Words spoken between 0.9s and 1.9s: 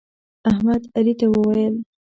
علي ته وویل: